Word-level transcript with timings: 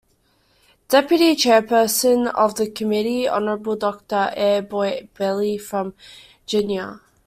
Deputy 0.87 1.35
Chairperson 1.35 2.25
of 2.33 2.55
the 2.55 2.71
Committee 2.71 3.27
Honorable 3.27 3.75
Doctor 3.75 4.33
Aribot 4.35 5.13
Belly 5.13 5.59
from 5.59 5.93
Guinea. 6.47 6.95